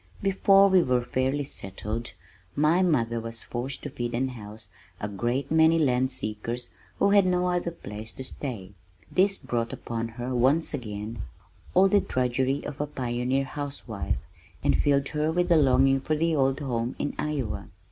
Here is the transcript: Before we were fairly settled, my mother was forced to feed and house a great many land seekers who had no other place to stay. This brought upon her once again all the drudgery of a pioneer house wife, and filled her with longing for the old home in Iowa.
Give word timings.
Before 0.23 0.67
we 0.67 0.81
were 0.81 1.03
fairly 1.03 1.43
settled, 1.43 2.13
my 2.55 2.81
mother 2.81 3.19
was 3.19 3.43
forced 3.43 3.83
to 3.83 3.91
feed 3.91 4.15
and 4.15 4.31
house 4.31 4.67
a 4.99 5.07
great 5.07 5.51
many 5.51 5.77
land 5.77 6.09
seekers 6.09 6.71
who 6.97 7.11
had 7.11 7.27
no 7.27 7.49
other 7.49 7.69
place 7.69 8.11
to 8.13 8.23
stay. 8.23 8.71
This 9.11 9.37
brought 9.37 9.71
upon 9.71 10.07
her 10.07 10.33
once 10.33 10.73
again 10.73 11.21
all 11.75 11.87
the 11.87 12.01
drudgery 12.01 12.65
of 12.65 12.81
a 12.81 12.87
pioneer 12.87 13.45
house 13.45 13.87
wife, 13.87 14.17
and 14.63 14.75
filled 14.75 15.09
her 15.09 15.31
with 15.31 15.51
longing 15.51 15.99
for 16.01 16.15
the 16.15 16.35
old 16.35 16.61
home 16.61 16.95
in 16.97 17.13
Iowa. 17.19 17.69